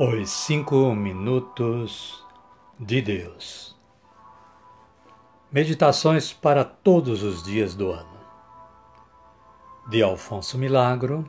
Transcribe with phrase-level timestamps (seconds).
[0.00, 2.24] Os Cinco Minutos
[2.78, 3.76] de Deus.
[5.50, 8.20] Meditações para todos os dias do ano.
[9.88, 11.28] De Alfonso Milagro,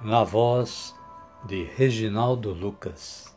[0.00, 0.98] na voz
[1.44, 3.36] de Reginaldo Lucas.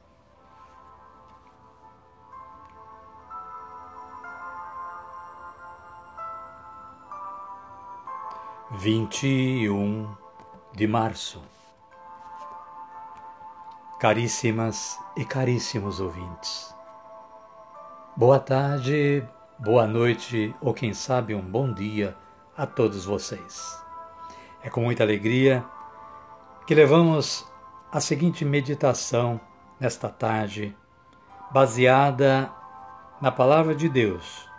[8.71, 10.09] Vinte e um
[10.73, 11.52] de março.
[14.03, 16.75] Caríssimas e caríssimos ouvintes,
[18.17, 19.25] boa tarde,
[19.57, 22.13] boa noite ou quem sabe um bom dia
[22.57, 23.81] a todos vocês.
[24.61, 25.63] É com muita alegria
[26.67, 27.49] que levamos
[27.93, 29.39] a seguinte meditação
[29.79, 30.75] nesta tarde,
[31.49, 32.51] baseada
[33.21, 34.49] na Palavra de Deus,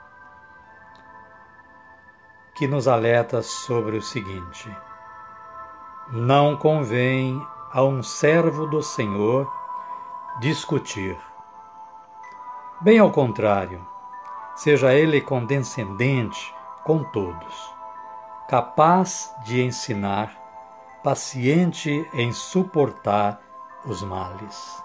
[2.54, 4.74] que nos alerta sobre o seguinte:
[6.10, 9.52] não convém a um servo do Senhor
[10.38, 11.18] discutir.
[12.80, 13.84] Bem ao contrário,
[14.54, 17.74] seja ele condescendente com todos,
[18.48, 20.32] capaz de ensinar,
[21.02, 23.40] paciente em suportar
[23.84, 24.80] os males.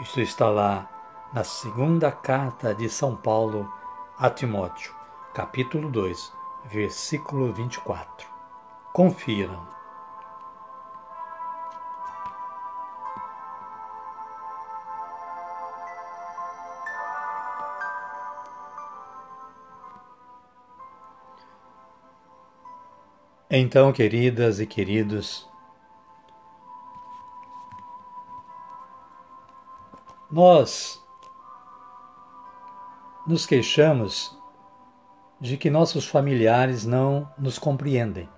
[0.00, 0.88] Isto está lá
[1.32, 3.72] na segunda carta de São Paulo
[4.18, 4.92] a Timóteo,
[5.32, 6.32] capítulo 2,
[6.64, 8.26] versículo 24.
[8.92, 9.75] Confiram.
[23.48, 25.48] Então, queridas e queridos,
[30.28, 31.00] nós
[33.24, 34.36] nos queixamos
[35.40, 38.28] de que nossos familiares não nos compreendem.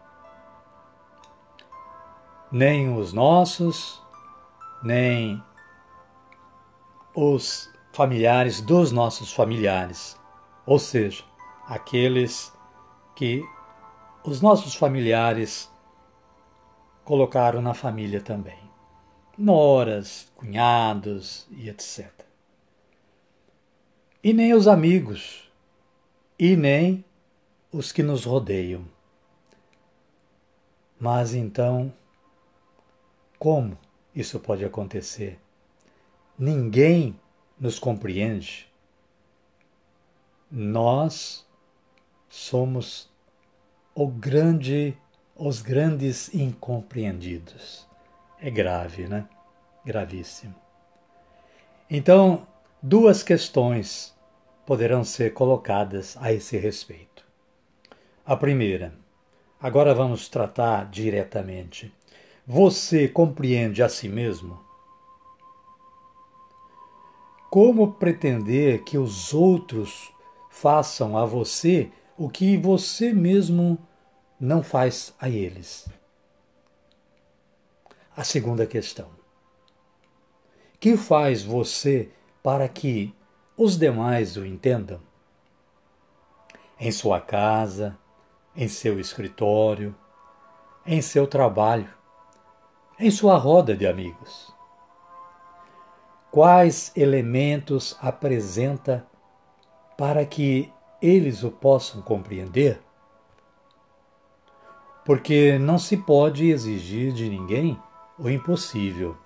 [2.53, 4.03] Nem os nossos,
[4.83, 5.43] nem
[7.15, 10.21] os familiares dos nossos familiares,
[10.67, 11.25] ou seja,
[11.67, 12.53] aqueles
[13.17, 13.43] que
[14.29, 15.71] os nossos familiares
[17.05, 18.59] colocaram na família também.
[19.37, 22.11] Noras, cunhados e etc.
[24.23, 25.51] E nem os amigos,
[26.39, 27.05] e nem
[27.73, 28.85] os que nos rodeiam.
[31.01, 31.93] Mas então,
[33.39, 33.79] como
[34.15, 35.41] isso pode acontecer?
[36.39, 37.19] Ninguém
[37.59, 38.69] nos compreende.
[40.51, 41.47] Nós
[42.29, 43.08] somos
[44.07, 44.97] grande,
[45.35, 47.87] os grandes incompreendidos.
[48.41, 49.27] É grave, né?
[49.85, 50.55] Gravíssimo.
[51.91, 52.47] Então,
[52.83, 54.15] duas questões
[54.67, 57.27] poderão ser colocadas a esse respeito.
[58.25, 58.93] A primeira,
[59.59, 61.93] agora vamos tratar diretamente.
[62.47, 64.61] Você compreende a si mesmo?
[67.51, 70.13] Como pretender que os outros
[70.51, 73.79] façam a você o que você mesmo
[74.41, 75.89] não faz a eles.
[78.17, 79.09] A segunda questão:
[80.79, 82.11] que faz você
[82.43, 83.15] para que
[83.57, 85.01] os demais o entendam?
[86.79, 87.99] Em sua casa,
[88.55, 89.95] em seu escritório,
[90.87, 91.93] em seu trabalho,
[92.99, 94.55] em sua roda de amigos.
[96.31, 99.07] Quais elementos apresenta
[99.97, 100.73] para que
[101.03, 102.81] eles o possam compreender?
[105.09, 107.83] Porque não se pode exigir de ninguém
[108.19, 109.17] o impossível.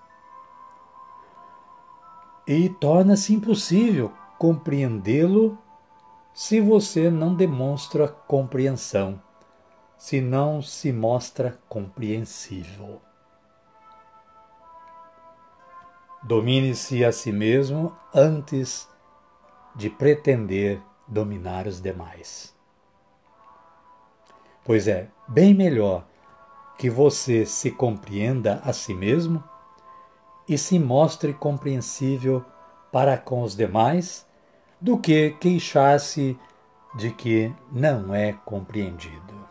[2.46, 5.58] E torna-se impossível compreendê-lo
[6.32, 9.20] se você não demonstra compreensão,
[9.98, 13.02] se não se mostra compreensível.
[16.22, 18.88] Domine-se a si mesmo antes
[19.74, 22.54] de pretender dominar os demais.
[24.64, 26.06] Pois é bem melhor
[26.78, 29.42] que você se compreenda a si mesmo
[30.48, 32.44] e se mostre compreensível
[32.92, 34.26] para com os demais
[34.80, 36.38] do que queixar-se
[36.94, 39.42] de que não é compreendido.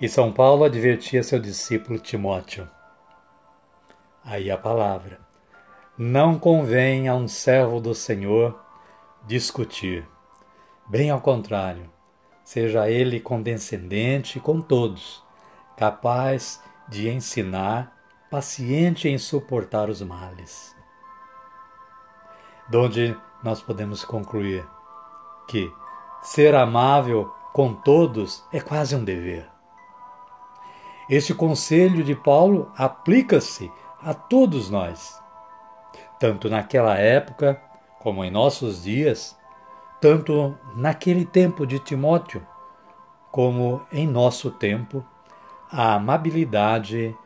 [0.00, 2.68] E São Paulo advertia seu discípulo Timóteo
[4.24, 5.20] Aí a palavra.
[5.96, 8.58] Não convém a um servo do Senhor
[9.26, 10.06] discutir.
[10.86, 11.90] Bem ao contrário,
[12.44, 15.22] seja ele condescendente com todos,
[15.76, 17.96] capaz de ensinar,
[18.30, 20.74] paciente em suportar os males.
[22.68, 24.66] Donde nós podemos concluir
[25.48, 25.72] que
[26.22, 29.48] ser amável com todos é quase um dever.
[31.08, 33.70] Este conselho de Paulo aplica-se
[34.02, 35.22] a todos nós,
[36.18, 37.60] tanto naquela época
[37.98, 39.38] como em nossos dias,
[40.00, 42.46] tanto naquele tempo de Timóteo
[43.30, 45.04] como em nosso tempo,
[45.70, 47.16] a amabilidade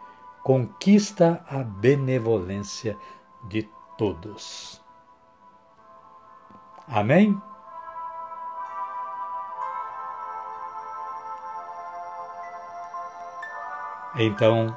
[0.42, 2.98] conquista a benevolência
[3.44, 4.82] de todos.
[6.86, 7.40] Amém?
[14.16, 14.76] Então,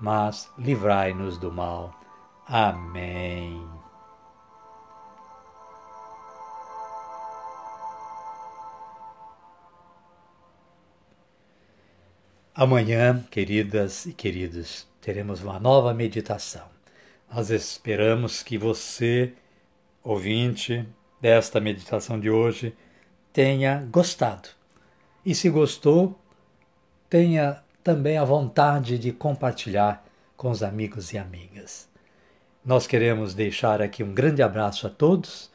[0.00, 1.94] mas livrai-nos do mal.
[2.46, 3.66] Amém.
[12.54, 16.68] Amanhã, queridas e queridos, teremos uma nova meditação.
[17.32, 19.32] Nós esperamos que você
[20.02, 20.86] ouvinte
[21.20, 22.76] desta meditação de hoje
[23.32, 24.48] tenha gostado.
[25.24, 26.18] E se gostou,
[27.08, 30.04] tenha também a vontade de compartilhar
[30.36, 31.88] com os amigos e amigas.
[32.64, 35.50] Nós queremos deixar aqui um grande abraço a todos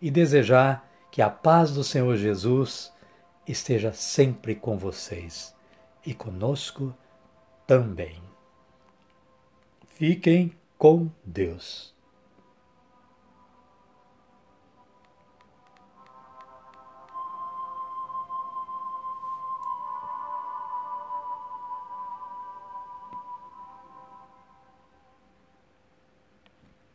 [0.00, 2.92] e desejar que a paz do Senhor Jesus
[3.46, 5.54] esteja sempre com vocês
[6.06, 6.94] e conosco
[7.66, 8.22] também.
[9.88, 11.91] Fiquem com Deus.